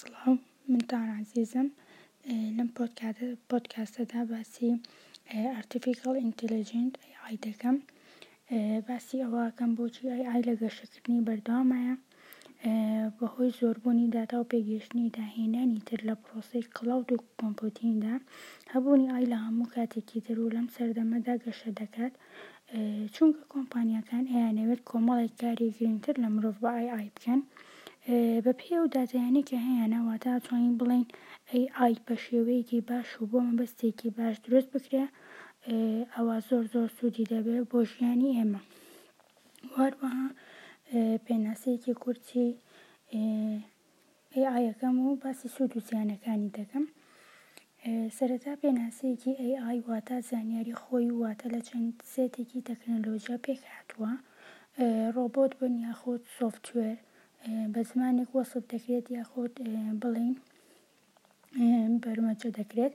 [0.00, 0.32] سڵاو
[0.72, 1.66] من تاڕازیزم
[2.58, 2.68] لەم
[3.50, 4.68] پۆتکاسەدا باسی
[5.56, 6.92] ئەرتفیکڵ ئینتەلیجنت
[7.22, 7.76] ئای دەکەم
[8.90, 11.94] باسی ئەوەکەم بۆچی ئای ئای لە گەشتکردنی بەردامایە
[13.18, 18.14] بەهۆی زۆربوونی داتا و پێگەشتنی داهێنانی تر لە پرۆسی کللاود و کۆمپۆتیندا
[18.72, 22.12] هەبوونی ئای لە هەموو کاتێکی تر و لەم سەردەمەدا گەشە دەکات
[23.14, 27.40] چونکە کۆمپانیەکان ئەیانەوێت کۆمەڵێک کاری گرنگتر لە مرۆڤ بە ئای ئای بکەن.
[28.44, 31.04] بە پێ و داتیانێکە هەیەەوە تا چۆین بڵین
[31.50, 35.04] ئەی ئای بە شێوەیەکی باش و بۆ مەبەستێکی باش دروست بکرێ
[36.14, 38.60] ئەوە زۆر زۆر سوودی دەبێت بۆ ژیانی ئێمە
[39.74, 40.14] وارەها
[41.26, 42.48] پێناسەیەکی کورتی
[44.54, 46.84] ئایەکەم و باسی سوود و زیانەکانی دەکەم
[48.16, 49.32] سەرەتا پێناسەیەکی
[49.64, 54.12] ئەی واتە زانیاری خۆی واتە لە چەند سێتێکی تەکنەلۆژیا پێک هاتووە
[55.14, 56.98] ڕۆبۆت بن یاخود سوفتوێر
[57.74, 59.52] بە زمانێک وەسب دەکرێت یاخود
[60.02, 60.36] بڵین
[62.02, 62.94] بەرمەجە دەکرێت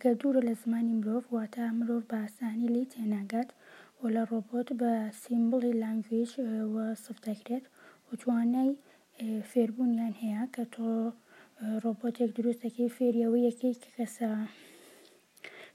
[0.00, 3.48] کە دوورە لە زمانی مرۆڤ واتە مرۆڤ باسانی لی تێناگات
[4.00, 6.30] و لە ڕۆبۆت بە سیمبڵی لانگویج
[6.74, 7.64] وەسف دەکرێت
[8.08, 8.70] و توانای
[9.50, 10.88] فێربوونیان هەیە کە تۆ
[11.82, 14.30] ڕۆبۆتێک دروستەکەی فێریەوە یەکێک کەسە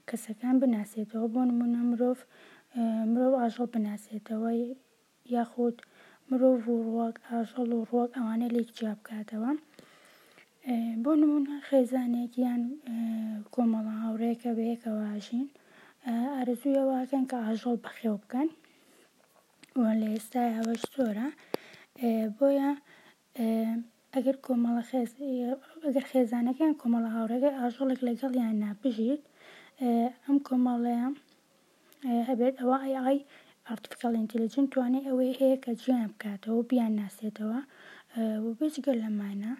[0.08, 2.18] کەسەکان بناسێتەوە بۆ نمونە مرۆڤ
[3.12, 4.50] مرۆڤ ئاژەڵ بناسێتەوە
[5.36, 5.76] یاخود
[6.30, 9.50] مرۆڤ و ڕواک ئاژەڵ و ڕواک ئەوانە لێک جیا بکاتەوە
[11.04, 12.62] بۆ نمونە خێزانێکیان
[13.54, 15.46] کۆمەڵە هاوڕێکە بەیەکەوە ئاژین
[16.34, 18.48] ئارزوی ئەوواکەن کە ئاژەڵ بەخێو بکەن
[20.00, 21.28] لە ئێستا ئەوەش زۆرە
[22.36, 22.70] بۆیە
[24.14, 25.10] ئەگەر کۆمەڵە خێز
[25.86, 29.22] ئەگەر خێزانەکەیان کۆمەڵە هاوڕێگە ئاژەڵێک لەگەڵیان ناپژیت
[30.24, 31.08] ئەم کۆمەڵەیە
[32.28, 33.18] هەبێت ئەوە ئای
[33.70, 37.60] ئارتفیکال ئینتەلیجن توانێت ئەوەی هەیە کە جیان بکاتەوە بیان ناسێتەوە
[38.44, 39.52] و بێجگەر لەمانە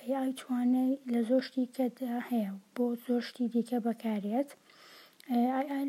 [0.00, 4.50] ئەیای توانێت لە زۆشتی کەدا هەیە بۆ زۆشتی دیکە بەکارێت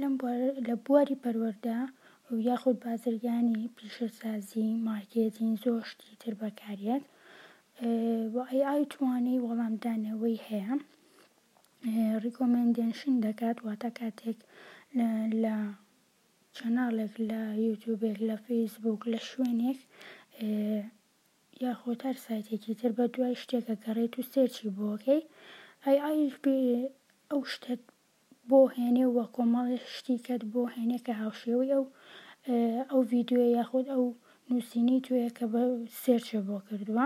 [0.02, 0.16] لەم
[0.68, 1.80] لە بواری پەروەەردا
[2.32, 7.04] و یاخود بازرگانی پیشەسازی مارکێتین زۆشتی تر بەکارێت
[8.34, 10.74] و ئەیای توانەی وەڵامدانەوەی هەیە
[12.24, 14.40] ڕیکۆمەندێنشن دەکات واتە کاتێک
[15.44, 15.56] لە
[16.58, 19.80] چەناڵێک لە یوتوبێک لە فەیسبوک لە شوێنێک
[21.66, 25.22] یاخۆ هەر سایتێکی تر بە دوای شتێکە گەڕێت و سێرچی بۆکەی
[25.86, 26.44] ئەی ئایپ
[27.32, 27.82] ئەو شتێک
[28.50, 31.86] بۆ هێنێ وە کۆمەڵی شتی کەت بۆ هێنێکە هاوشێوی ئەو
[32.90, 34.04] ئەو ڤیددیوە یاخود ئەو
[34.50, 35.62] نووسینی توێ کە بە
[36.02, 37.06] سێرچە بۆ کردووە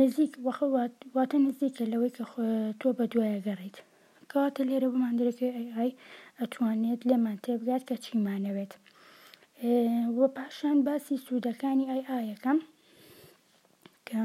[0.00, 2.24] نزیک وەخواتە نزیکە لەوەی کە
[2.80, 3.76] تۆ بە دوایە گەڕیت
[4.32, 5.90] کاتە لێرە بماندرێکی ئای
[6.42, 8.72] ئەتوانێت لێمان تێبگات کە چیمانەوێت
[10.18, 12.58] وە پاشان باسی سوودەکانی ئای ئاەکەم
[14.08, 14.22] کە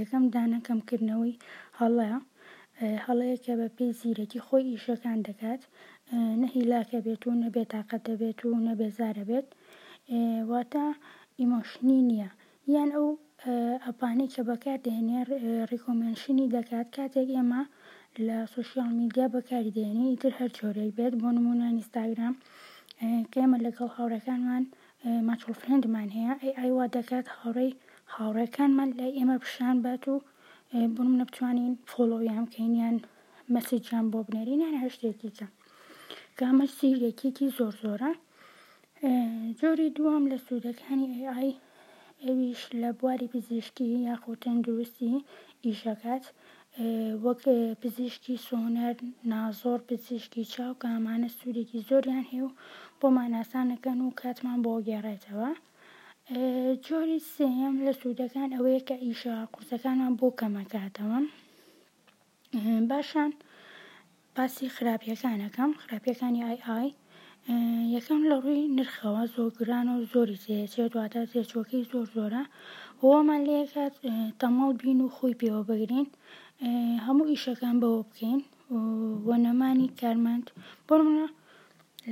[0.00, 1.34] یەکەم دانەکەمکردنەوەی
[1.80, 2.18] هەڵەیە
[3.06, 5.62] هەڵەیە کە بە پێی زیرەکی خۆی ئیشەکان دەکات
[6.42, 9.46] نەهیلاکە بێت و نەبێت تااقەت دەبێت و نەبێزارە بێت
[10.50, 10.86] واتە
[11.40, 12.30] ئیمۆشنی نییە
[12.74, 13.08] یان ئەو
[13.86, 15.20] ئەپانەی کە بەکار دێنێ
[15.72, 17.62] ڕیکۆمنشنی دەکات کاتێک ئێمە
[18.26, 22.34] لە سوشیال میدیا بەکاریدێنی ئیتر هەر جۆرەی بێت بۆ نمونە ئینستاگرام
[23.32, 24.64] کێمە لەگەڵ هاوڕەکانمان
[25.28, 27.72] ماچۆل فرندمان هەیە ئەی ئایوا دەکات هاوڕێی
[28.14, 30.14] هاوڕەکانمان لای ئێمە پیششان بات و
[30.96, 32.96] بم نەبتوانین فۆلۆیان بکەینیان
[33.54, 35.52] مەسیجان بۆ بنەرینیان هەشتێکیجان
[36.38, 38.12] کامەش سیرێکێکی زۆر زۆرە
[39.60, 41.52] جۆری دووەم لە سوودەکانی ئای
[42.24, 45.24] ئەویش لە بواری پزیشکی یاخۆ تەندروستی
[45.66, 46.24] ئیشەکات
[47.26, 47.42] وەک
[47.82, 48.94] پزیشکی سۆنەر
[49.32, 52.56] نازۆر پزیشکی چاو کە ئەمانە سوودێکی زۆریان هێ و
[53.00, 55.50] بۆمان ئاسانەکەن و کاتمان بۆ گێڕێتەوە
[56.86, 61.18] جۆری سێم لە سوودەکان ئەوەیە کە ئیشە قورسەکانمان بۆ کەمەکاتەوە
[62.90, 63.30] باشان
[64.36, 66.88] باسی خراپیەکانەکەم خراپیەکانی ئای ئای
[67.96, 72.42] یەکەم لە ڕووی نرخەوە زۆرگران و زۆری جێچێ دواتە تێچۆکەی زۆر زۆرە
[73.00, 73.94] ئەوەمان لێکات
[74.40, 76.06] تەمەڵ بین و خۆی پێوە بگرین
[77.06, 78.40] هەموو ئیشەکان بەوە بکەین
[79.24, 80.46] بۆ نەمانی کارمەند
[80.86, 81.26] بۆمە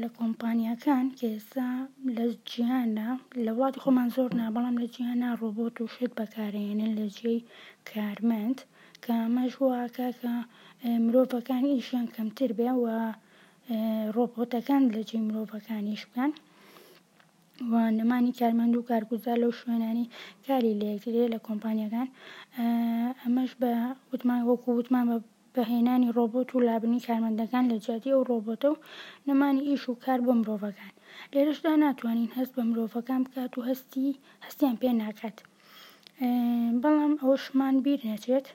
[0.00, 1.68] لە کۆمپانیەکان کە ئێستا
[2.16, 3.10] لە جیهاندا
[3.44, 7.40] لە وڵاتی خۆمان زۆر نا بەڵام لە جیهانا ڕۆبۆت و شت بەکارێنن لە جێی
[7.90, 8.58] کارمەند
[9.04, 10.32] کە مەژواکە کە
[11.04, 12.84] مرۆڤەکان ئیشیان کەمتر بێ و
[14.14, 16.32] ڕۆپۆتەکان لە جێ مرۆڤەکانیش بکەن
[17.70, 20.10] و نەمانی کارمەند و کارگوزار لەو شوێنانی
[20.46, 22.08] کاری لەکرێ لە کۆمپانیەکان
[23.22, 23.72] ئەمەش بە
[24.10, 25.16] وتمان وەکو وتمان بە
[25.54, 28.80] بەهێنانی ڕۆبۆت و لابنی کارمەندەکان لە جادی ئەو ڕۆبۆتە و
[29.28, 30.92] نەمانی ئیش و کار بە مرۆڤەکان
[31.32, 35.36] لێرەشدا ناتوانین هەست بە مرۆڤەکان بکات و هەستی هەستیان پێ ناکات
[36.82, 38.46] بەڵام ئەوەشمان بیر نەچێت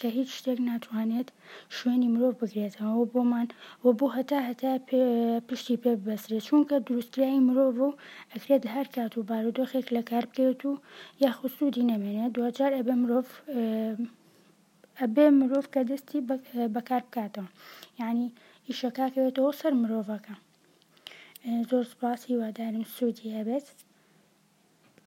[0.00, 1.28] کە هیچ شتێک ناتوانێت
[1.76, 3.48] شوێنی مرۆڤ بگرێتەوە بۆمان
[3.84, 4.72] و بۆ هەتا هەتا
[5.48, 7.88] پشتی پێ ببەسرێت چونکە دروستکرایی مرۆڤ و
[8.32, 10.72] ئەکرێت لە هەر کات و بارودۆخێک لە کار بکەوێت و
[11.24, 13.26] یاخود سوودی نەمێنێت دوجار ئەبێ مرۆڤ
[15.00, 16.20] ئەبێ مرۆڤ کە دەستی
[16.74, 17.48] بەکار بکاتەوە
[18.00, 18.26] یعنی
[18.68, 20.34] ئیشەکەکەوێتەوە سەر مرۆڤەکە
[21.68, 23.66] زۆر سپاسی وادارم سوودی هەبێت.